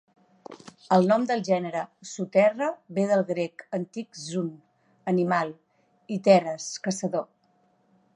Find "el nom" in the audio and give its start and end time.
0.95-1.25